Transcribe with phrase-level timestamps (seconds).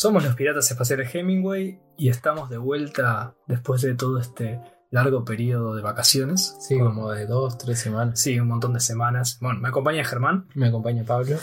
[0.00, 4.58] Somos los piratas espaciales Hemingway y estamos de vuelta después de todo este
[4.90, 6.56] largo periodo de vacaciones.
[6.58, 8.18] Sí, como de dos, tres semanas.
[8.18, 9.36] Sí, un montón de semanas.
[9.42, 10.48] Bueno, me acompaña Germán.
[10.54, 11.36] Me acompaña Pablo.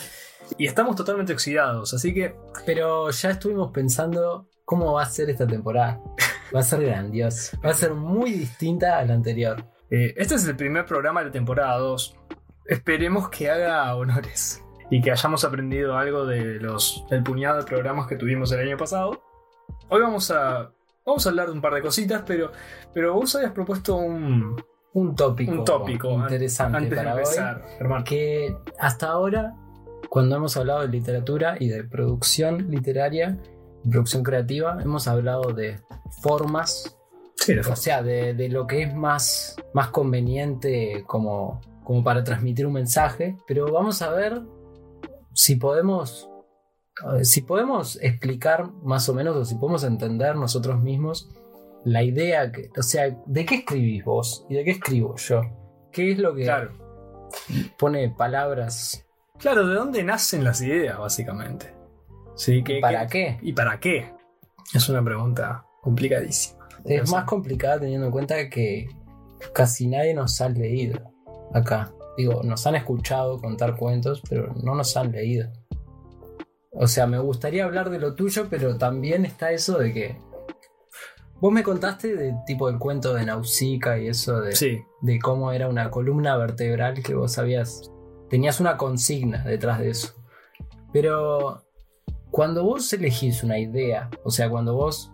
[0.57, 2.35] Y estamos totalmente oxidados, así que...
[2.65, 6.01] Pero ya estuvimos pensando cómo va a ser esta temporada.
[6.55, 7.59] Va a ser grandiosa.
[7.63, 9.63] Va a ser muy distinta a la anterior.
[9.91, 12.17] Eh, este es el primer programa de la temporada 2.
[12.65, 18.07] Esperemos que haga honores y que hayamos aprendido algo de los, del puñado de programas
[18.07, 19.21] que tuvimos el año pasado.
[19.89, 20.71] Hoy vamos a,
[21.05, 22.51] vamos a hablar de un par de cositas, pero,
[22.93, 24.61] pero vos habías propuesto un,
[24.93, 27.71] un tópico, un tópico interesante antes para de empezar, hoy.
[27.77, 28.03] Germán.
[28.03, 29.55] Que hasta ahora,
[30.09, 33.37] cuando hemos hablado de literatura y de producción literaria,
[33.89, 35.79] producción creativa, hemos hablado de
[36.21, 36.93] formas,
[37.35, 42.65] Sí, o sea, de, de lo que es más, más conveniente como, como para transmitir
[42.65, 43.37] un mensaje.
[43.47, 44.41] Pero vamos a ver
[45.37, 46.29] si podemos,
[47.15, 51.29] eh, si podemos explicar más o menos, o si podemos entender nosotros mismos
[51.85, 55.41] la idea, que, o sea, ¿de qué escribís vos y de qué escribo yo?
[55.91, 56.71] ¿Qué es lo que Claro.
[57.77, 59.05] pone palabras?
[59.37, 61.71] Claro, ¿de dónde nacen las ideas, básicamente?
[62.35, 63.37] Sí, que, ¿Para qué?
[63.43, 64.11] ¿Y para qué?
[64.73, 66.67] Es una pregunta complicadísima.
[66.83, 68.87] Es más complicada teniendo en cuenta que
[69.53, 71.13] casi nadie nos ha leído
[71.53, 71.93] acá.
[72.17, 75.49] Digo, nos han escuchado contar cuentos, pero no nos han leído.
[76.71, 80.17] O sea, me gustaría hablar de lo tuyo, pero también está eso de que.
[81.39, 85.51] Vos me contaste de tipo el cuento de Nausicaa y eso de, Sí, de cómo
[85.51, 87.91] era una columna vertebral que vos sabías.
[88.29, 90.15] Tenías una consigna detrás de eso.
[90.91, 91.63] Pero
[92.31, 95.11] cuando vos elegís una idea, o sea, cuando vos,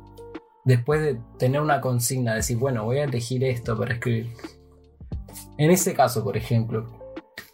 [0.64, 4.34] después de tener una consigna, decís, bueno, voy a elegir esto para escribir.
[5.58, 7.00] En ese caso, por ejemplo,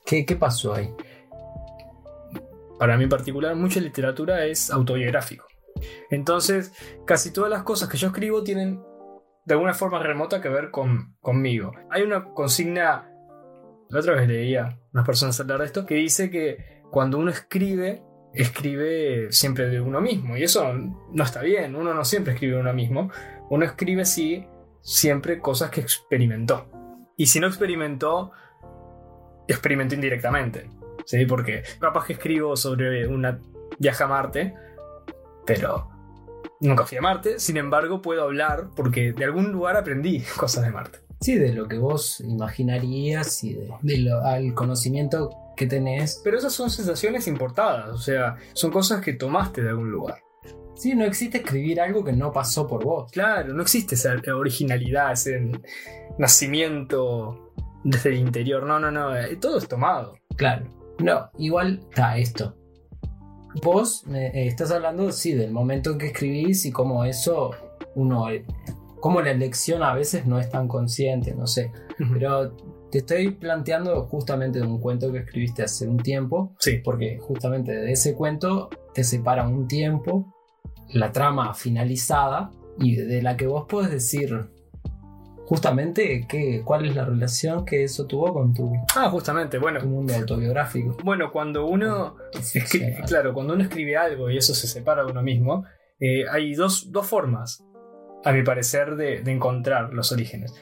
[0.05, 0.93] ¿qué, pasó ahí?
[2.79, 5.45] para mí en particular, mucha literatura es autobiográfico.
[6.09, 6.71] Entonces,
[7.05, 8.81] casi todas las cosas que yo escribo tienen
[9.45, 11.73] de alguna forma remota que ver con, conmigo.
[11.89, 13.09] Hay una consigna,
[13.89, 18.01] la otra vez leía unas personas hablar de esto, que dice que cuando uno escribe,
[18.33, 20.37] escribe siempre de uno mismo.
[20.37, 23.11] Y eso no está bien, uno no siempre escribe de uno mismo.
[23.49, 24.47] Uno escribe sí
[24.81, 26.78] siempre cosas que experimentó.
[27.19, 28.31] Y si no experimentó,
[29.47, 30.69] experimentó indirectamente.
[31.05, 31.25] ¿sí?
[31.25, 33.39] Porque capaz que escribo sobre una
[33.77, 34.53] viaje a Marte,
[35.45, 35.89] pero
[36.61, 40.71] nunca fui a Marte, sin embargo puedo hablar porque de algún lugar aprendí cosas de
[40.71, 40.99] Marte.
[41.21, 46.21] Sí, de lo que vos imaginarías y de, de lo- al conocimiento que tenés.
[46.23, 50.19] Pero esas son sensaciones importadas, o sea, son cosas que tomaste de algún lugar.
[50.79, 53.11] Sí, no existe escribir algo que no pasó por vos.
[53.11, 55.51] Claro, no existe esa originalidad, ese
[56.17, 57.51] nacimiento
[57.83, 60.15] desde el interior, no, no, no, eh, todo es tomado.
[60.37, 60.67] Claro.
[60.99, 62.55] No, igual está esto.
[63.61, 67.51] Vos eh, estás hablando, sí, del momento en que escribís y cómo eso,
[67.95, 68.45] uno, eh,
[69.01, 71.73] cómo la elección a veces no es tan consciente, no sé.
[72.13, 72.55] Pero
[72.89, 77.73] te estoy planteando justamente de un cuento que escribiste hace un tiempo, Sí, porque justamente
[77.73, 80.33] de ese cuento te separa un tiempo,
[80.91, 84.49] la trama finalizada, y de la que vos podés decir
[85.45, 89.87] justamente qué, cuál es la relación que eso tuvo con tu, ah, justamente, bueno, tu
[89.87, 90.97] mundo autobiográfico.
[91.03, 93.03] bueno, cuando uno Escri- Ficcional.
[93.07, 95.65] claro, cuando uno escribe algo y eso se separa de uno mismo,
[95.99, 97.65] eh, hay dos, dos formas,
[98.23, 100.53] a mi parecer, de, de encontrar los orígenes.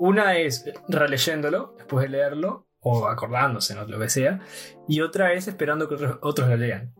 [0.00, 3.84] Una es releyéndolo, después de leerlo, o acordándose, ¿no?
[3.86, 4.40] lo que sea,
[4.88, 6.92] y otra es esperando que otros, otros lo lean.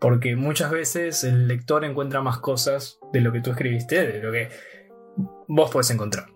[0.00, 4.30] Porque muchas veces el lector encuentra más cosas de lo que tú escribiste, de lo
[4.32, 4.50] que
[5.48, 6.26] vos podés encontrar.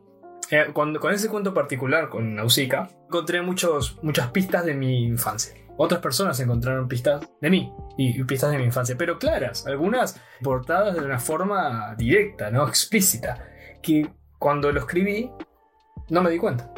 [0.50, 5.54] Eh, cuando- con ese cuento particular, con Nausicaa, encontré muchos, muchas pistas de mi infancia.
[5.76, 10.20] Otras personas encontraron pistas de mí y, y pistas de mi infancia, pero claras, algunas
[10.42, 13.46] portadas de una forma directa, no explícita,
[13.82, 15.30] que cuando lo escribí
[16.10, 16.72] no me di cuenta.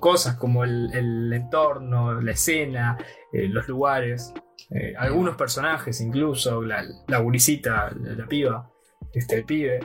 [0.00, 2.98] Cosas como el, el entorno, la escena,
[3.34, 4.32] eh, los lugares,
[4.70, 8.70] eh, algunos personajes incluso, la, la gurisita, la, la piba,
[9.12, 9.80] este, el pibe,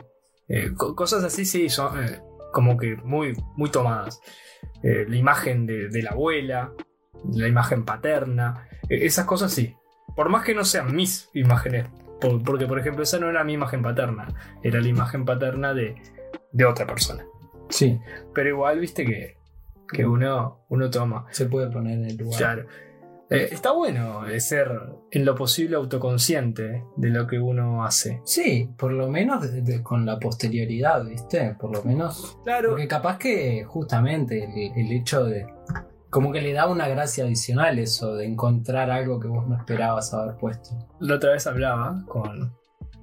[0.48, 2.20] eh, co- cosas así sí, son, eh,
[2.52, 4.20] como que muy, muy tomadas.
[4.82, 6.72] La imagen de, de la abuela,
[7.34, 9.74] la imagen paterna, esas cosas sí.
[10.16, 11.86] Por más que no sean mis imágenes,
[12.20, 14.28] por- porque por ejemplo esa no era mi imagen paterna,
[14.62, 15.94] era la imagen paterna de,
[16.52, 17.24] de otra persona.
[17.68, 18.00] Sí,
[18.34, 19.36] Pero igual, viste que,
[19.92, 21.26] que uno, uno toma.
[21.30, 22.38] se puede poner en el lugar.
[22.38, 22.66] Claro.
[23.30, 24.68] Eh, está bueno eh, ser
[25.12, 28.20] en lo posible autoconsciente de lo que uno hace.
[28.24, 31.54] Sí, por lo menos de- de- con la posterioridad, ¿viste?
[31.58, 32.38] Por lo menos.
[32.44, 32.70] Claro.
[32.70, 35.46] Porque capaz que justamente el, el hecho de.
[36.10, 40.12] Como que le da una gracia adicional eso de encontrar algo que vos no esperabas
[40.12, 40.70] haber puesto.
[40.98, 42.52] La otra vez hablaba con,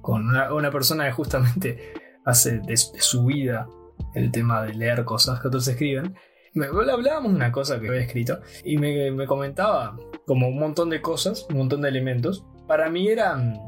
[0.02, 1.78] con una, una persona que justamente
[2.26, 3.66] hace de, de su vida
[4.14, 6.14] el tema de leer cosas que otros escriben.
[6.54, 9.96] Me, hablábamos de una cosa que había escrito y me, me comentaba
[10.26, 12.44] como un montón de cosas, un montón de elementos.
[12.66, 13.58] Para mí eran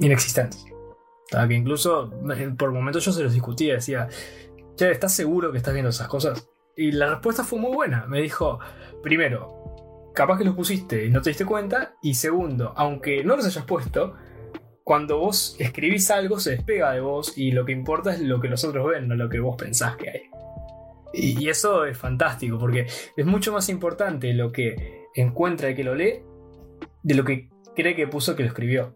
[0.00, 0.64] inexistentes.
[1.30, 4.08] Que incluso eh, por momentos yo se los discutía, decía,
[4.76, 6.48] che, ¿estás seguro que estás viendo esas cosas?
[6.76, 8.06] Y la respuesta fue muy buena.
[8.06, 8.58] Me dijo,
[9.02, 11.94] primero, capaz que los pusiste y no te diste cuenta.
[12.02, 14.14] Y segundo, aunque no los hayas puesto,
[14.82, 18.48] cuando vos escribís algo se despega de vos y lo que importa es lo que
[18.48, 20.22] los otros ven, no lo que vos pensás que hay.
[21.12, 22.86] Y, y eso es fantástico, porque
[23.16, 26.22] es mucho más importante lo que encuentra el que lo lee
[27.02, 28.94] de lo que cree que puso que lo escribió.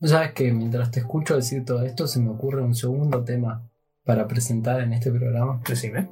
[0.00, 3.68] Vos Sabes que mientras te escucho decir todo esto, se me ocurre un segundo tema
[4.04, 5.60] para presentar en este programa.
[5.68, 6.08] Decime.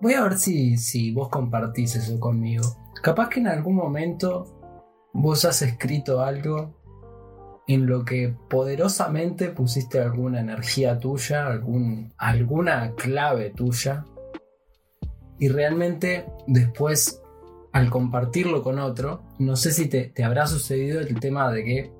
[0.00, 2.62] Voy a ver si, si vos compartís eso conmigo.
[3.02, 4.60] Capaz que en algún momento
[5.12, 6.77] vos has escrito algo
[7.68, 14.04] en lo que poderosamente pusiste alguna energía tuya, algún, alguna clave tuya,
[15.38, 17.22] y realmente después
[17.72, 21.92] al compartirlo con otro, no sé si te, te habrá sucedido el tema de que,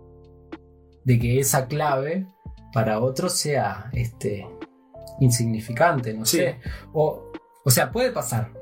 [1.04, 2.26] de que esa clave
[2.72, 4.46] para otro sea este,
[5.20, 6.38] insignificante, no Sí.
[6.38, 6.56] sé.
[6.92, 7.30] O,
[7.64, 8.52] o sea, puede pasar.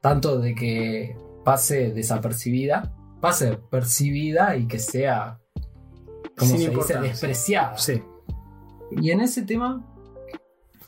[0.00, 1.14] Tanto de que
[1.44, 5.38] pase desapercibida, pase percibida y que sea,
[6.40, 7.78] como Sin se dice, despreciada.
[7.78, 8.02] Sí.
[8.92, 9.86] Y en ese tema,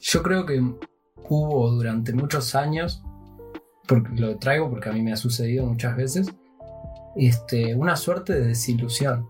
[0.00, 0.60] yo creo que
[1.28, 3.02] hubo durante muchos años,
[3.87, 6.26] porque lo traigo porque a mí me ha sucedido muchas veces,
[7.14, 9.28] este, una suerte de desilusión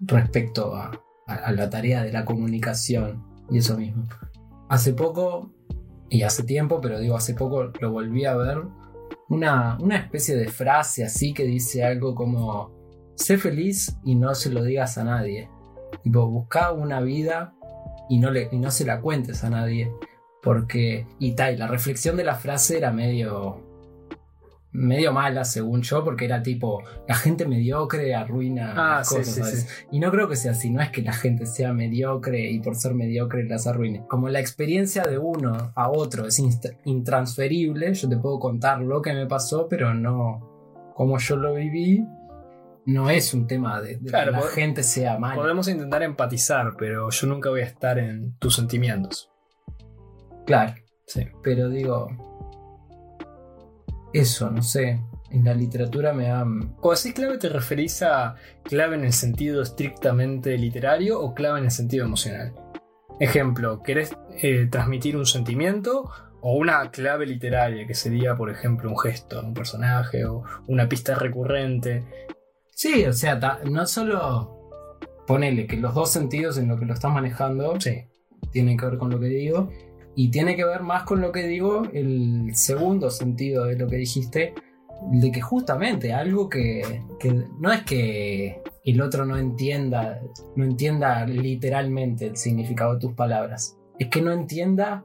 [0.00, 0.90] respecto a,
[1.26, 4.04] a- a la tarea de la comunicación y eso mismo.
[4.68, 5.52] Hace poco,
[6.08, 8.62] y hace tiempo, pero digo hace poco lo volví a ver,
[9.28, 12.70] una, una especie de frase así que dice algo como,
[13.14, 15.48] sé feliz y no se lo digas a nadie.
[16.02, 17.54] Tipo, busca una vida
[18.08, 19.90] y no, le, y no se la cuentes a nadie.
[20.42, 23.60] Porque, y tal, la reflexión de la frase era medio,
[24.72, 29.34] medio mala según yo, porque era tipo, la gente mediocre arruina Ah, las sí, cosas.
[29.34, 29.60] sí, ¿sabes?
[29.60, 29.86] sí.
[29.92, 32.74] Y no creo que sea así, no es que la gente sea mediocre y por
[32.74, 34.04] ser mediocre las arruine.
[34.08, 36.42] Como la experiencia de uno a otro es
[36.84, 42.04] intransferible, yo te puedo contar lo que me pasó, pero no como yo lo viví.
[42.84, 45.36] No es un tema de, de Claro, que la gente sea mala.
[45.36, 49.30] Podemos intentar empatizar, pero yo nunca voy a estar en tus sentimientos.
[50.46, 50.74] Claro,
[51.06, 51.26] Sí.
[51.42, 52.08] pero digo,
[54.12, 55.00] eso, no sé,
[55.30, 56.44] en la literatura me ha...
[56.44, 58.34] Cuando decís clave, ¿te referís a
[58.64, 62.52] clave en el sentido estrictamente literario o clave en el sentido emocional?
[63.20, 68.98] Ejemplo, ¿querés eh, transmitir un sentimiento o una clave literaria que sería, por ejemplo, un
[68.98, 72.04] gesto, un personaje o una pista recurrente?
[72.82, 74.58] Sí, o sea, ta- no solo
[75.26, 78.02] ponele que los dos sentidos en lo que lo estás manejando Sí,
[78.50, 79.70] tienen que ver con lo que digo
[80.16, 83.96] y tiene que ver más con lo que digo el segundo sentido de lo que
[83.96, 84.52] dijiste,
[85.12, 90.20] de que justamente algo que, que no es que el otro no entienda,
[90.56, 95.04] no entienda literalmente el significado de tus palabras, es que no entienda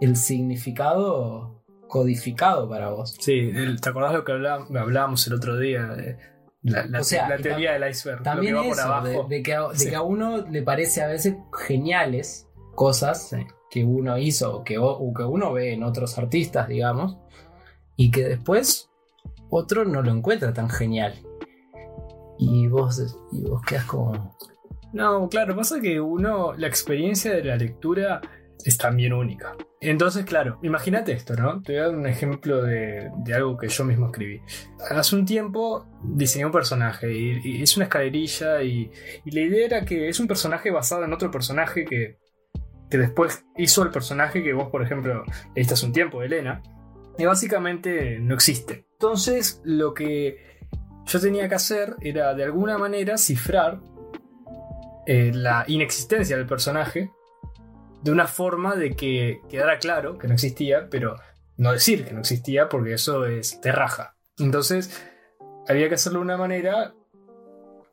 [0.00, 3.16] el significado codificado para vos.
[3.20, 3.50] sí.
[3.82, 5.88] ¿Te acordás lo que hablá- hablábamos el otro día?
[6.64, 8.22] La, la- O sea, la teoría del iceberg.
[8.22, 9.28] También lo que va por eso, abajo.
[9.28, 9.88] de, de que a, de Sí.
[9.90, 13.36] que a uno le parece a veces geniales cosas Sí.
[13.70, 17.16] que uno hizo o que, o que uno ve en otros artistas, digamos,
[17.96, 18.90] y que después
[19.50, 21.14] otro no lo encuentra tan genial.
[22.38, 24.36] Y vos, y vos quedas como...
[24.92, 28.20] No, claro, pasa que uno, la experiencia de la lectura
[28.64, 29.56] es también única.
[29.80, 31.60] Entonces, claro, imagínate esto, ¿no?
[31.62, 34.40] Te voy a dar un ejemplo de, de algo que yo mismo escribí.
[34.90, 38.90] Hace un tiempo diseñé un personaje y, es una escalerilla y,
[39.24, 42.18] y la idea era que es un personaje basado en otro personaje que,
[42.90, 46.62] que después hizo el personaje que vos, por ejemplo, leíste hace un tiempo, Elena,
[47.18, 48.86] y básicamente no existe.
[48.92, 50.60] Entonces, lo que
[51.06, 53.80] yo tenía que hacer era de alguna manera cifrar
[55.06, 57.10] eh, la inexistencia del personaje
[58.04, 61.16] de una forma de que quedara claro que no existía, pero
[61.56, 64.14] no decir que no existía porque eso es terraja.
[64.38, 65.02] Entonces,
[65.66, 66.94] había que hacerlo de una manera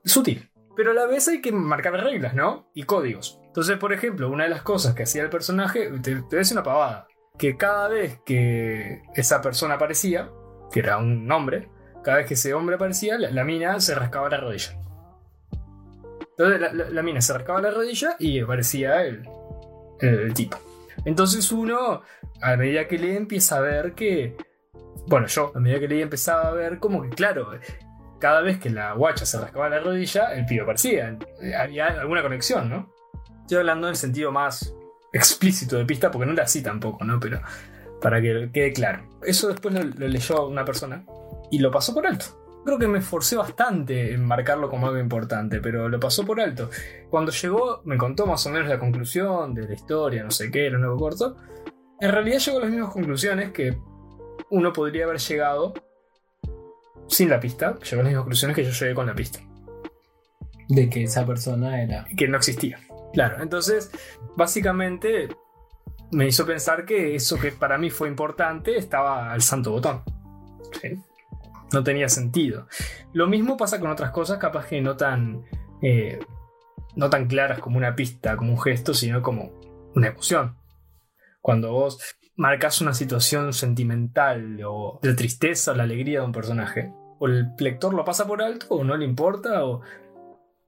[0.04, 0.52] sutil.
[0.76, 2.70] Pero a la vez hay que marcar reglas, ¿no?
[2.74, 3.40] Y códigos.
[3.46, 6.64] Entonces, por ejemplo, una de las cosas que hacía el personaje, te, te decir una
[6.64, 10.30] pavada, que cada vez que esa persona aparecía,
[10.74, 11.70] que era un hombre,
[12.04, 14.78] cada vez que ese hombre aparecía, la, mina se rascaba la rodilla.
[16.38, 19.28] Entonces la mina se rascaba la rodilla y aparecía el,
[20.02, 20.58] el- tipo.
[21.06, 22.02] Entonces uno,
[22.42, 24.36] a medida que lee, empieza a ver que...
[25.08, 27.52] Bueno, yo, a medida que leía, empezaba a ver como que, claro,
[28.20, 31.18] cada vez que la guacha se rascaba la rodilla, el pibe aparecía.
[31.58, 32.94] Había alguna conexión, ¿no?
[33.42, 34.74] Estoy hablando en el sentido más
[35.12, 37.20] explícito de pista, porque no era así tampoco, ¿no?
[37.20, 37.42] Pero
[38.00, 39.04] para que quede claro.
[39.24, 41.04] Eso después lo leyó una persona
[41.50, 42.41] y lo pasó por alto.
[42.64, 46.70] Creo que me esforcé bastante en marcarlo como algo importante, pero lo pasó por alto.
[47.10, 50.70] Cuando llegó, me contó más o menos la conclusión de la historia, no sé qué,
[50.70, 51.38] lo nuevo corto.
[52.00, 53.78] En realidad llegó a las mismas conclusiones que
[54.52, 55.74] uno podría haber llegado
[57.08, 57.78] sin la pista.
[57.80, 59.40] Llegó a las mismas conclusiones que yo llegué con la pista.
[60.70, 62.06] De que esa persona era.
[62.16, 62.80] que no existía.
[63.14, 63.92] Claro, entonces,
[64.38, 65.28] básicamente
[66.12, 70.04] me hizo pensar que eso que para mí fue importante estaba al santo botón.
[70.82, 70.98] ¿Sí?
[71.74, 72.68] No tenía sentido.
[73.14, 75.44] Lo mismo pasa con otras cosas, capaz que no tan,
[75.82, 76.20] eh,
[76.96, 79.60] no tan claras como una pista, como un gesto, sino como
[79.96, 80.58] una emoción.
[81.42, 82.00] Cuando vos
[82.36, 87.48] marcas una situación sentimental o de tristeza o la alegría de un personaje, o el
[87.58, 89.62] lector lo pasa por alto o no le importa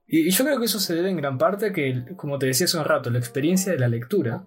[0.06, 2.66] y yo creo que eso se debe en gran parte a que, como te decía
[2.66, 4.44] hace un rato, la experiencia de la lectura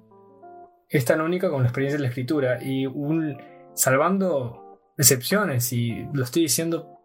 [0.90, 2.64] es tan única como la experiencia de la escritura.
[2.64, 3.38] Y un,
[3.74, 4.67] salvando
[4.98, 7.00] excepciones, y lo estoy diciendo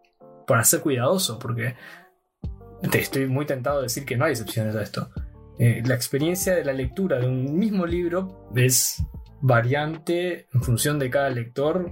[0.47, 1.75] para ser cuidadoso, porque
[2.91, 5.09] te estoy muy tentado de decir que no hay excepciones a esto.
[5.59, 9.03] Eh, la experiencia de la lectura de un mismo libro es
[9.41, 11.91] variante en función de cada lector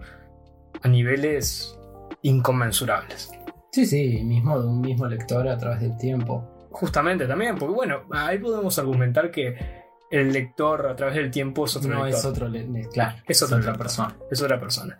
[0.81, 1.77] a niveles
[2.23, 3.31] inconmensurables.
[3.71, 6.67] Sí, sí, mismo de un mismo lector a través del tiempo.
[6.71, 9.55] Justamente también, porque bueno, ahí podemos argumentar que
[10.09, 12.19] el lector a través del tiempo es otro No lector.
[12.19, 12.51] es otro,
[12.91, 14.15] claro, Es otra persona.
[14.29, 14.99] Es otra persona.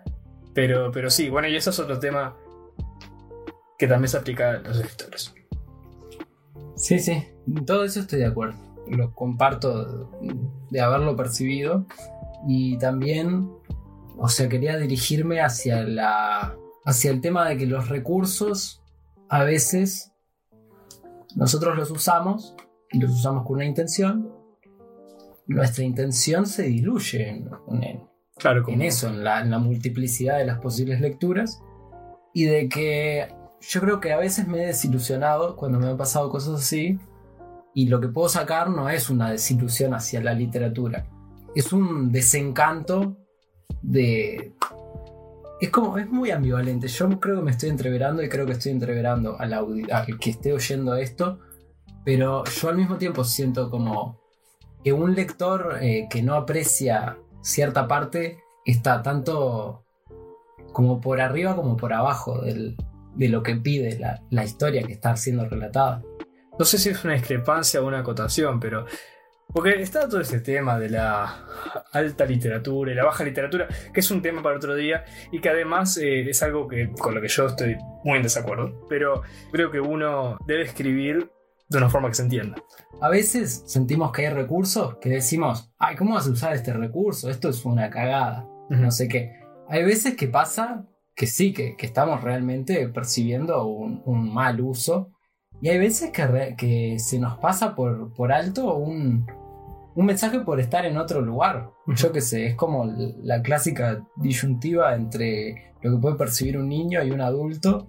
[0.53, 2.36] Pero, pero sí, bueno, y eso es otro tema
[3.77, 5.34] que también se aplica a los escritores.
[6.75, 7.24] Sí, sí,
[7.65, 8.58] todo eso estoy de acuerdo.
[8.88, 10.10] Lo comparto
[10.70, 11.86] de, haberlo percibido
[12.48, 13.50] y también,
[14.17, 18.81] o sea, quería dirigirme hacia la hacia el tema de que los recursos
[19.29, 20.12] a veces
[21.36, 22.55] nosotros los usamos
[22.91, 24.34] y los usamos con una intención.
[25.48, 27.50] Nuestra intención se diluye en,
[27.81, 28.11] en-
[28.41, 31.62] Claro, como en eso, en la, en la multiplicidad de las posibles lecturas.
[32.33, 33.27] Y de que
[33.60, 36.98] yo creo que a veces me he desilusionado cuando me han pasado cosas así.
[37.75, 41.07] Y lo que puedo sacar no es una desilusión hacia la literatura.
[41.53, 43.15] Es un desencanto
[43.83, 44.55] de...
[45.60, 46.88] Es como, es muy ambivalente.
[46.88, 50.51] Yo creo que me estoy entreverando y creo que estoy entreverando al, al que esté
[50.51, 51.38] oyendo esto.
[52.03, 54.19] Pero yo al mismo tiempo siento como
[54.83, 59.83] que un lector eh, que no aprecia cierta parte está tanto
[60.71, 65.15] como por arriba como por abajo de lo que pide la, la historia que está
[65.17, 66.01] siendo relatada.
[66.57, 68.86] No sé si es una discrepancia o una acotación, pero.
[69.53, 71.45] Porque está todo ese tema de la
[71.91, 75.50] alta literatura y la baja literatura, que es un tema para otro día y que
[75.50, 78.86] además eh, es algo que, con lo que yo estoy muy en desacuerdo.
[78.88, 81.29] Pero creo que uno debe escribir
[81.72, 82.58] de una forma que se entienda.
[83.01, 87.30] A veces sentimos que hay recursos que decimos, ay, ¿cómo vas a usar este recurso?
[87.30, 89.40] Esto es una cagada, no sé qué.
[89.70, 90.86] Hay veces que pasa
[91.16, 95.12] que sí, que, que estamos realmente percibiendo un, un mal uso.
[95.62, 99.25] Y hay veces que, re- que se nos pasa por, por alto un,
[99.96, 101.70] un mensaje por estar en otro lugar.
[101.88, 102.86] Yo qué sé, es como
[103.24, 107.88] la clásica disyuntiva entre lo que puede percibir un niño y un adulto.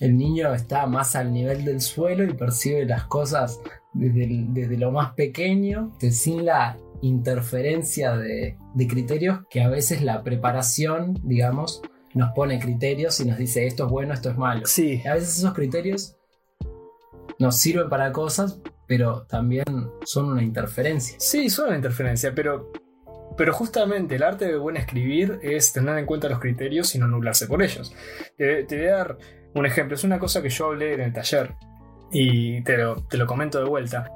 [0.00, 3.60] El niño está más al nivel del suelo y percibe las cosas
[3.92, 10.02] desde, el- desde lo más pequeño, sin la interferencia de, de criterios que a veces
[10.02, 11.82] la preparación, digamos,
[12.14, 14.62] nos pone criterios y nos dice esto es bueno, esto es malo.
[14.66, 16.16] Sí, a veces esos criterios
[17.38, 19.64] nos sirven para cosas, pero también
[20.04, 21.16] son una interferencia.
[21.18, 22.70] Sí, son una interferencia, pero,
[23.36, 27.06] pero justamente el arte de buen escribir es tener en cuenta los criterios y no
[27.06, 27.94] nublarse por ellos.
[28.36, 29.18] Te, te voy a dar
[29.54, 31.54] un ejemplo, es una cosa que yo hablé en el taller
[32.12, 34.10] y te lo, te lo comento de vuelta.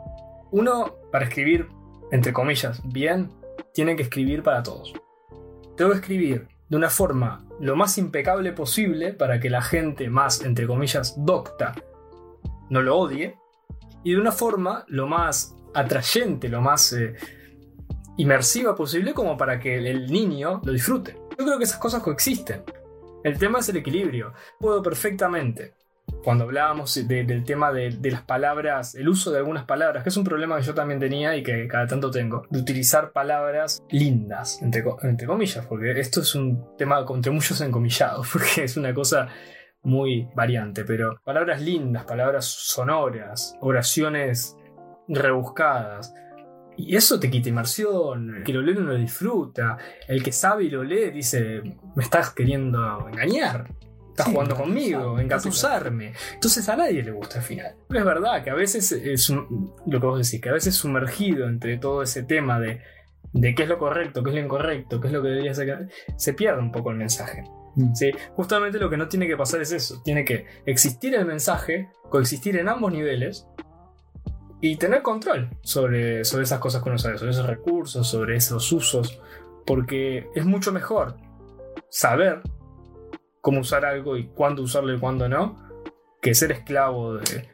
[0.50, 1.68] Uno, para escribir,
[2.10, 3.30] entre comillas, bien,
[3.72, 4.92] tiene que escribir para todos.
[5.76, 10.42] Tengo que escribir de una forma lo más impecable posible para que la gente más,
[10.42, 11.74] entre comillas, docta
[12.70, 13.36] no lo odie
[14.02, 17.14] y de una forma lo más atrayente, lo más eh,
[18.16, 21.16] inmersiva posible como para que el niño lo disfrute.
[21.38, 22.62] Yo creo que esas cosas coexisten.
[23.24, 24.34] El tema es el equilibrio.
[24.60, 25.72] Puedo perfectamente,
[26.22, 30.24] cuando hablábamos del tema de, las palabras, el uso de algunas palabras, que es un
[30.24, 34.84] problema que yo también tenía y que cada tanto tengo, de utilizar palabras lindas, entre,
[35.04, 39.28] entre comillas, porque esto es un tema entre muchos encomillados, porque es una cosa
[39.82, 44.54] muy variante, pero palabras lindas, palabras sonoras, oraciones
[45.08, 46.14] rebuscadas,
[46.76, 49.78] y eso te quita inmersión, el que lo lee no lo disfruta,
[50.08, 51.62] el que sabe y lo lee dice,
[51.94, 53.70] me estás queriendo engañar,
[54.10, 56.12] estás jugando conmigo, engatusarme.
[56.34, 57.74] Entonces a nadie le gusta el final.
[57.88, 61.46] Pero es verdad que a veces es lo que vos decís, que a veces sumergido
[61.46, 62.80] entre todo ese tema de,
[63.32, 65.88] de qué es lo correcto, qué es lo incorrecto, qué es lo que debería ser,
[66.16, 67.44] se pierde un poco el mensaje.
[67.76, 67.94] Mm.
[67.94, 68.12] ¿Sí?
[68.34, 72.56] Justamente lo que no tiene que pasar es eso, tiene que existir el mensaje, coexistir
[72.56, 73.48] en ambos niveles,
[74.60, 78.70] y tener control sobre, sobre esas cosas que uno sabe, sobre esos recursos, sobre esos
[78.72, 79.20] usos,
[79.66, 81.16] porque es mucho mejor
[81.90, 82.42] saber
[83.40, 85.62] cómo usar algo y cuándo usarlo y cuándo no,
[86.22, 87.48] que ser esclavo de,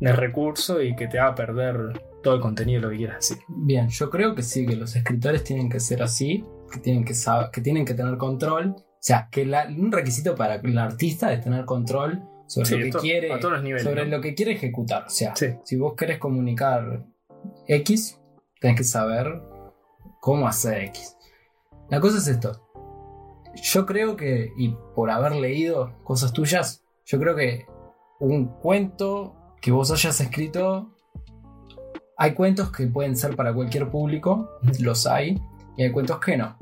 [0.00, 3.44] del recurso y que te haga perder todo el contenido lo que quieras decir.
[3.48, 7.14] Bien, yo creo que sí, que los escritores tienen que ser así, que tienen que,
[7.14, 8.70] saber, que, tienen que tener control.
[8.70, 9.42] O sea, que
[9.76, 13.40] un requisito para el artista es tener control sobre lo que quiere,
[13.80, 15.04] sobre lo que quiere ejecutar.
[15.06, 17.04] O sea, si vos querés comunicar
[17.66, 18.20] X,
[18.60, 19.42] tenés que saber
[20.20, 21.16] cómo hacer X.
[21.90, 22.60] La cosa es esto.
[23.62, 27.66] Yo creo que, y por haber leído cosas tuyas, yo creo que
[28.20, 30.92] un cuento que vos hayas escrito,
[32.16, 35.40] hay cuentos que pueden ser para cualquier público, los hay,
[35.76, 36.56] y hay cuentos que no.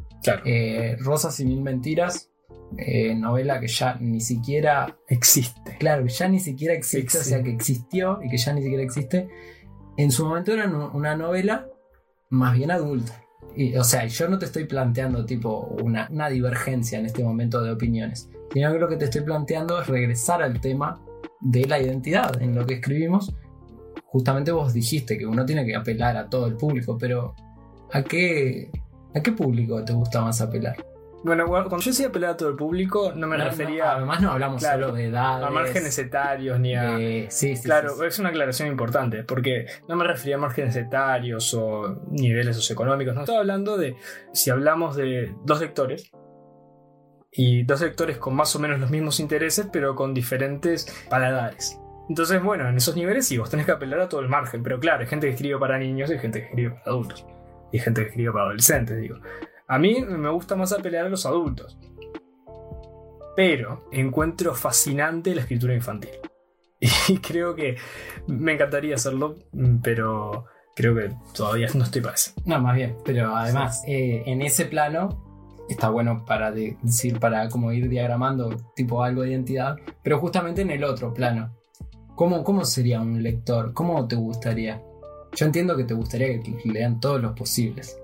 [0.45, 2.31] Eh, Rosas y mil mentiras
[2.79, 5.62] eh, novela que ya ni siquiera existe.
[5.83, 8.85] Claro, que ya ni siquiera existe, o sea, que existió y que ya ni siquiera
[8.85, 9.29] existe.
[9.97, 11.67] En su momento era una novela
[12.31, 13.21] más bien adulta.
[13.57, 17.61] Y, o sea, yo no te estoy planteando tipo una, una divergencia en este momento
[17.61, 21.03] de opiniones, sino que lo que te estoy planteando es regresar al tema
[21.41, 23.35] de la identidad en lo que escribimos.
[24.05, 27.35] Justamente vos dijiste que uno tiene que apelar a todo el público, pero
[27.91, 28.71] ¿a qué,
[29.17, 30.77] a qué público te gusta más apelar?
[31.25, 33.93] Bueno, cuando yo decía apelar a todo el público, no me refería.
[33.93, 35.45] además, no hablamos solo de edad.
[35.45, 36.97] A márgenes etarios ni a.
[36.97, 42.03] sí, sí, claro, es una aclaración importante, porque no me refería a márgenes etarios o
[42.11, 43.15] niveles socioeconómicos.
[43.15, 43.97] No estaba hablando de.
[44.33, 46.11] Si hablamos de dos lectores,
[47.33, 51.79] y dos lectores con más o menos los mismos intereses, pero con diferentes paladares.
[52.09, 54.79] Entonces, bueno, en esos niveles sí, vos tenés que apelar a todo el margen, pero
[54.79, 57.27] claro, hay gente que escribe para niños y gente que escribe para adultos.
[57.73, 59.17] Y gente que escribe para adolescentes, digo.
[59.69, 61.79] A mí me gusta más apelar a los adultos.
[63.35, 66.11] Pero encuentro fascinante la escritura infantil.
[67.09, 67.77] Y creo que
[68.27, 69.37] me encantaría hacerlo,
[69.83, 72.33] pero creo que todavía no estoy para eso.
[72.45, 72.97] No, más bien.
[73.05, 75.33] Pero además, eh, en ese plano,
[75.69, 80.71] está bueno para decir, para como ir diagramando tipo algo de identidad, pero justamente en
[80.71, 81.57] el otro plano.
[82.15, 83.73] ¿Cómo, ¿Cómo sería un lector?
[83.73, 84.83] ¿Cómo te gustaría?
[85.35, 87.99] Yo entiendo que te gustaría que lean todos los posibles,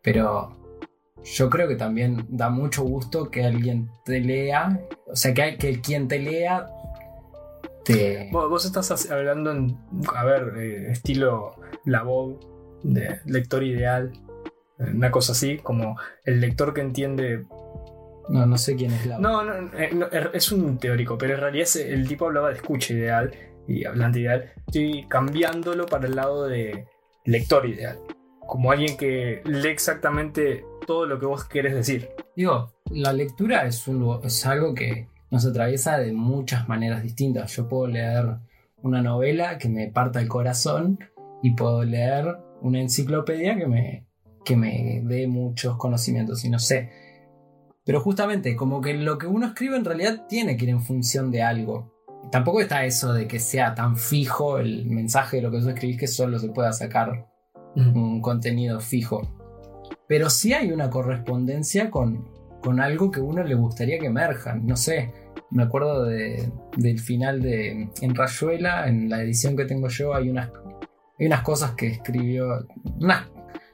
[0.00, 0.61] pero
[1.24, 5.80] yo creo que también da mucho gusto que alguien te lea, o sea, que, que
[5.80, 6.66] quien te lea
[7.84, 8.28] te...
[8.32, 9.78] Vos, estás hablando en,
[10.14, 12.04] a ver, eh, estilo la
[12.82, 14.12] de lector ideal,
[14.78, 17.46] una cosa así, como el lector que entiende...
[18.28, 21.40] No, no sé quién es la No, no, eh, er, es un teórico, pero en
[21.40, 23.32] realidad el tipo hablaba de escucha ideal
[23.66, 24.52] y hablante ideal.
[24.66, 26.86] Estoy cambiándolo para el lado de
[27.24, 27.98] lector ideal
[28.46, 32.10] como alguien que lee exactamente todo lo que vos querés decir.
[32.36, 33.86] Digo, la lectura es,
[34.46, 37.54] algo que nos atraviesa de muchas maneras distintas.
[37.56, 38.36] Yo puedo leer
[38.82, 40.98] una novela que me parta el corazón
[41.42, 44.06] y puedo leer una enciclopedia que me,
[44.44, 46.90] que me dé muchos conocimientos y no sé.
[47.84, 51.30] Pero justamente, como que lo que uno escribe en realidad tiene que ir en función
[51.30, 51.92] de algo.
[52.30, 55.98] Tampoco está eso de que sea tan fijo el mensaje de lo que vos escribís
[55.98, 57.31] que solo se pueda sacar
[57.76, 59.22] un contenido fijo.
[60.06, 62.28] Pero sí hay una correspondencia con,
[62.62, 64.66] con algo que uno le gustaría que emerjan.
[64.66, 65.12] No sé,
[65.50, 70.50] me acuerdo del final de En Rayuela, en la edición que tengo yo, hay unas,
[71.18, 72.66] hay unas cosas que escribió.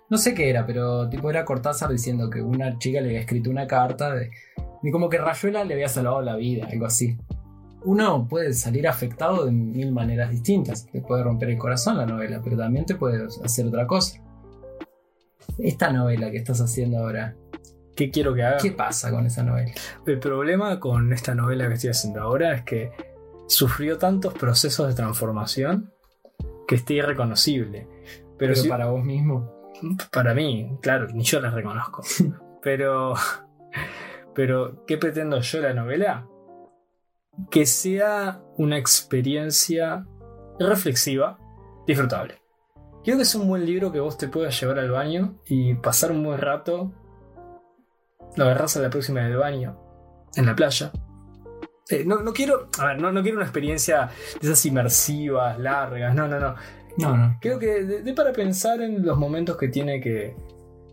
[0.09, 3.51] no sé qué era, pero tipo era Cortázar diciendo que una chica le había escrito
[3.51, 4.31] una carta de,
[4.83, 7.17] de como que Rayuela le había salvado la vida, algo así
[7.85, 10.87] uno puede salir afectado de mil maneras distintas.
[10.87, 14.21] Te puede romper el corazón la novela, pero también te puede hacer otra cosa.
[15.59, 17.37] Esta novela que estás haciendo ahora.
[17.95, 18.59] ¿Qué quiero que haga?
[18.59, 19.73] ¿Qué pasa con esa novela?
[20.07, 22.93] El problema con esta novela que estoy haciendo ahora es que
[23.49, 25.93] sufrió tantos procesos de transformación
[26.69, 27.89] que está irreconocible.
[28.39, 29.51] Pero, para vos mismo.
[30.13, 32.03] para mí, claro, ni yo las reconozco.
[32.61, 33.15] Pero,
[34.35, 36.27] pero, ¿qué pretendo yo de la novela?
[37.51, 40.07] Que sea una experiencia
[40.59, 41.39] reflexiva,
[41.87, 42.43] disfrutable.
[43.05, 46.13] Quiero que sea un buen libro que vos te puedas llevar al baño y pasar
[46.13, 46.93] un buen rato.
[48.37, 49.79] Lo agarras a la próxima del baño,
[50.37, 50.93] en la playa.
[51.91, 52.69] Eh, no, no, quiero.
[52.79, 56.15] A ver, no, no, quiero una experiencia de esas inmersivas, largas.
[56.15, 56.55] No, no, no.
[56.99, 57.39] No, no.
[57.41, 60.37] Creo que de, para pensar en los momentos que tiene que,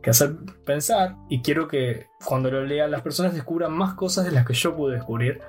[0.01, 1.15] que, hacer pensar.
[1.29, 4.75] Y quiero que cuando lo lean las personas descubran más cosas de las que yo
[4.75, 5.41] pude descubrir.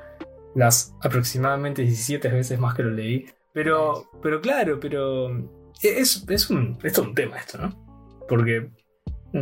[0.56, 3.26] Las aproximadamente 17 veces más que lo leí.
[3.52, 5.28] Pero, pero claro, pero
[5.82, 7.86] es, es, un, es un tema esto, ¿no?
[8.28, 8.70] Porque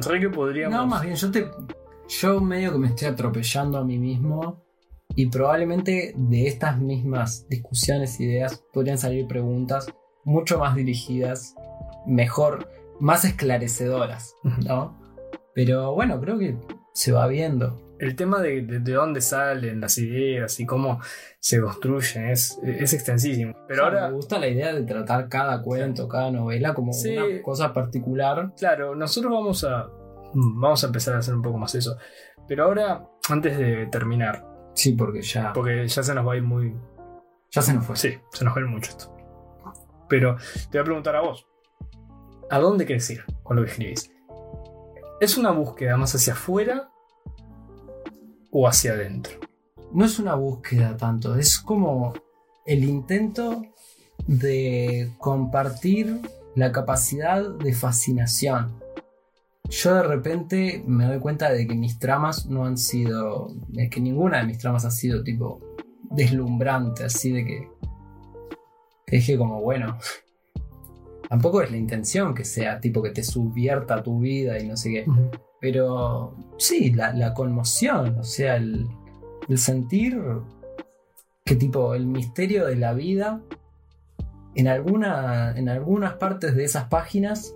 [0.00, 0.76] sé que podríamos...
[0.76, 1.50] No, más bien, yo te...
[2.06, 4.62] Yo medio que me estoy atropellando a mí mismo
[5.16, 9.86] y probablemente de estas mismas discusiones, ideas, podrían salir preguntas
[10.24, 11.54] mucho más dirigidas,
[12.06, 12.68] mejor,
[13.00, 15.00] más esclarecedoras, ¿no?
[15.54, 16.56] Pero bueno, creo que
[16.92, 17.93] se va viendo.
[18.04, 21.00] El tema de, de, dónde salen las ideas y cómo
[21.40, 23.54] se construyen es, es extensísimo.
[23.66, 24.08] Pero ahora.
[24.08, 28.52] Me gusta la idea de tratar cada cuento, cada novela como una cosa particular.
[28.58, 29.88] Claro, nosotros vamos a.
[30.34, 31.96] Vamos a empezar a hacer un poco más eso.
[32.46, 34.44] Pero ahora, antes de terminar.
[34.74, 35.54] Sí, porque ya.
[35.54, 36.76] Porque ya se nos va a ir muy.
[37.52, 37.96] Ya se nos fue.
[37.96, 39.16] Sí, se nos va a ir mucho esto.
[40.10, 40.36] Pero
[40.70, 41.46] te voy a preguntar a vos.
[42.50, 44.12] ¿A dónde querés ir con lo que escribís?
[45.22, 46.90] ¿Es una búsqueda más hacia afuera
[48.54, 49.32] o hacia adentro?
[49.92, 52.14] No es una búsqueda tanto, es como
[52.64, 53.62] el intento
[54.26, 56.20] de compartir
[56.54, 58.80] la capacidad de fascinación.
[59.68, 64.00] Yo de repente me doy cuenta de que mis tramas no han sido, de que
[64.00, 65.60] ninguna de mis tramas ha sido tipo
[66.10, 67.68] deslumbrante, así de que
[69.08, 69.98] dije como, bueno,
[71.28, 74.90] tampoco es la intención que sea tipo que te subvierta tu vida y no sé
[74.90, 75.06] qué.
[75.64, 78.86] Pero sí, la, conmoción, o sea, el,
[79.56, 80.20] sentir
[81.42, 83.40] que tipo el misterio de la vida
[84.54, 87.54] en, alguna, en algunas partes de esas páginas,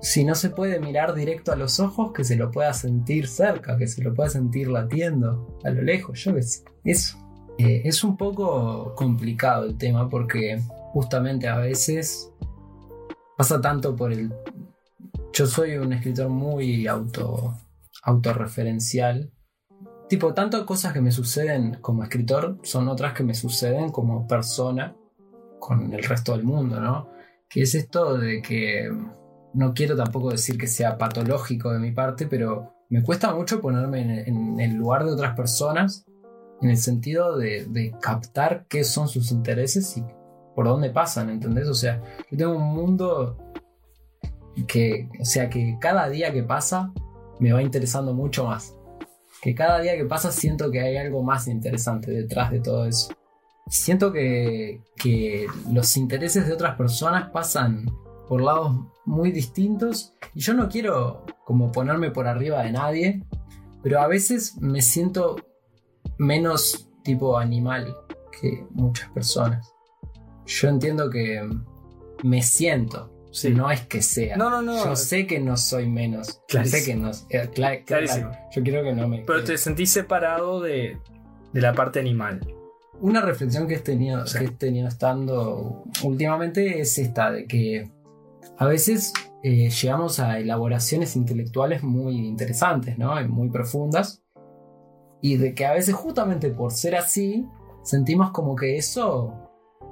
[0.00, 3.76] si no se puede mirar directo a los ojos, que se lo pueda sentir cerca,
[3.76, 6.62] que se lo pueda sentir latiendo a lo lejos, yo qué sé.
[6.84, 7.18] Eso.
[7.58, 12.30] Eh, es un poco complicado el tema porque justamente a veces
[13.36, 14.32] pasa tanto por el...
[15.40, 17.54] Yo soy un escritor muy auto,
[18.02, 19.32] autorreferencial.
[20.06, 24.94] Tipo, tanto cosas que me suceden como escritor son otras que me suceden como persona
[25.58, 27.08] con el resto del mundo, ¿no?
[27.48, 28.90] Que es esto de que
[29.54, 34.28] no quiero tampoco decir que sea patológico de mi parte, pero me cuesta mucho ponerme
[34.28, 36.04] en, el lugar de otras personas
[36.60, 40.04] en el sentido de, de captar qué son sus intereses y
[40.54, 41.66] por dónde pasan, ¿entendés?
[41.66, 43.38] O sea, yo tengo un mundo
[44.66, 46.92] que, o sea, que cada día que pasa
[47.38, 48.76] me va interesando mucho más.
[49.42, 53.12] Que cada día que pasa siento que hay algo más interesante detrás de todo eso.
[53.68, 57.86] Siento que, que los intereses de otras personas pasan
[58.28, 63.24] por lados muy distintos y yo no quiero como ponerme por arriba de nadie,
[63.82, 65.36] pero a veces me siento
[66.18, 67.96] menos tipo animal
[68.40, 69.72] que muchas personas.
[70.46, 71.48] Yo entiendo que
[72.22, 73.09] me siento.
[73.52, 74.36] No es que sea.
[74.36, 74.84] No, no, no.
[74.84, 76.40] Yo sé que no soy menos.
[76.48, 77.10] sé que no.
[77.28, 78.30] Eh, clarísimo.
[78.50, 79.22] Yo quiero que no me.
[79.26, 80.98] Pero te sentís separado de,
[81.52, 82.40] la parte animal.
[83.00, 87.90] Una reflexión que he tenido, que he tenido estando últimamente es esta: de que
[88.58, 89.12] a veces
[89.42, 93.14] eh, llegamos a elaboraciones intelectuales muy interesantes, ¿no?
[93.28, 94.22] muy profundas.
[95.22, 97.46] Y de que a veces, justamente por ser así,
[97.82, 99.34] sentimos como que eso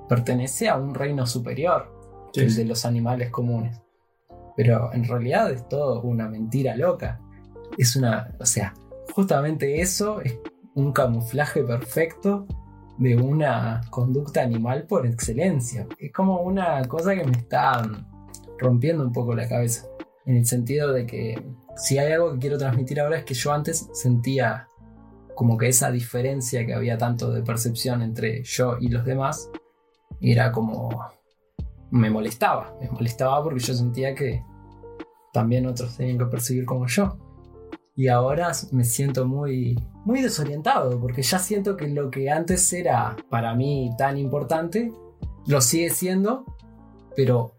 [0.08, 1.97] pertenece a un reino superior,
[2.34, 3.80] el de los animales comunes.
[4.56, 7.20] Pero en realidad es todo una mentira loca.
[7.76, 8.74] Es una, o sea,
[9.12, 10.38] justamente eso es
[10.74, 12.46] un camuflaje perfecto
[12.98, 15.86] de una conducta animal por excelencia.
[15.98, 17.82] Es como una cosa que me está
[18.58, 19.86] rompiendo un poco la cabeza.
[20.26, 21.42] En el sentido de que
[21.76, 24.66] si hay algo que quiero transmitir ahora es que yo antes sentía
[25.34, 29.50] como que esa diferencia que había tanto de percepción entre yo y los demás
[30.20, 30.88] era como...
[31.90, 34.44] me molestaba, me molestaba porque yo sentía que
[35.32, 37.16] también otros tenían que percibir como yo.
[37.94, 43.16] Y ahora me siento muy, muy desorientado porque ya siento que lo que antes era
[43.28, 44.92] para mí tan importante,
[45.46, 46.44] lo sigue siendo,
[47.16, 47.54] pero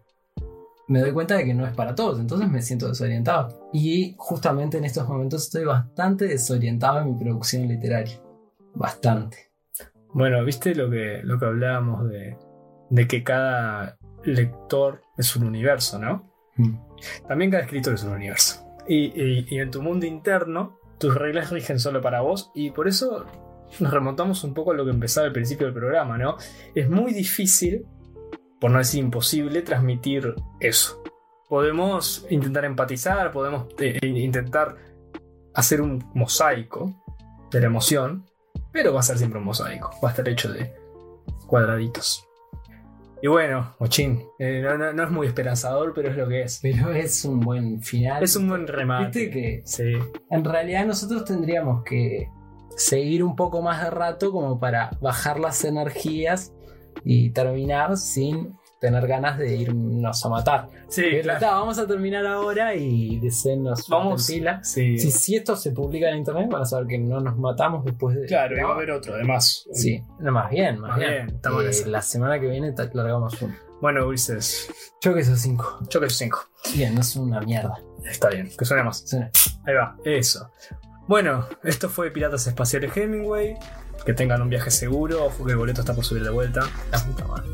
[0.88, 3.68] me doy cuenta de que no es para todos, entonces me siento desorientado.
[3.72, 8.20] Y justamente en estos momentos estoy bastante desorientado en mi producción literaria.
[8.74, 9.52] Bastante.
[10.12, 12.36] Bueno, viste lo que, lo que hablábamos de,
[12.88, 16.30] de que cada lector es un universo, ¿no?
[16.56, 16.74] Mm.
[17.28, 18.64] También cada escritor es un universo.
[18.86, 22.50] Y, y- y en tu mundo interno, tus reglas rigen solo para vos.
[22.54, 23.24] Y por eso
[23.78, 26.36] nos remontamos un poco a lo que empezaba al principio del programa, ¿no?
[26.74, 27.86] Es muy difícil,
[28.60, 31.02] por no decir imposible, transmitir eso.
[31.48, 34.76] Podemos intentar empatizar, podemos eh, intentar
[35.54, 36.94] hacer un mosaico
[37.50, 38.26] de la emoción,
[38.72, 39.90] pero va a ser siempre un mosaico.
[40.04, 40.72] Va a estar hecho de
[41.46, 42.26] cuadraditos.
[43.22, 46.58] Y bueno, Mochín, eh, no, no- no es muy esperanzador, pero es lo que es.
[46.62, 48.22] Pero es un buen final.
[48.22, 49.20] Es un buen remate.
[49.20, 49.92] Viste que Sí.
[50.30, 52.28] en realidad nosotros tendríamos que
[52.76, 56.54] seguir un poco más de rato como para bajar las energías
[57.04, 60.68] y terminar sin tener ganas de irnos a matar.
[60.88, 61.46] Sí, Pero claro.
[61.60, 64.26] vamos a terminar ahora y deseennos Vamos.
[64.26, 64.64] pila.
[64.64, 64.98] Sí.
[64.98, 68.16] Si, si esto se publica en internet, van a saber que no nos matamos después
[68.16, 68.26] de.
[68.26, 69.66] Claro, y va a haber otro, además.
[69.72, 71.10] Sí, no, más bien, más, Más bien.
[71.26, 73.54] bien, estamos Eh, la semana que viene te largamos uno.
[73.80, 74.68] Bueno, Ulises,
[75.00, 75.78] Yo que esos cinco.
[75.88, 76.38] choque 5.
[76.74, 77.78] Bien, no es una mierda.
[78.04, 78.98] Está bien, que suene más.
[79.06, 79.30] Suena-
[79.66, 80.50] Ahí va, eso.
[81.06, 83.56] Bueno, esto fue Piratas Espaciales Hemingway.
[84.06, 85.26] Que tengan un viaje seguro.
[85.26, 86.62] Ojo que el boleto está por subir de vuelta.
[86.90, 87.48] La puta madre.